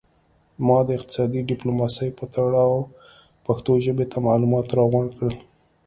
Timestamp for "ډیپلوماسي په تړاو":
1.49-2.77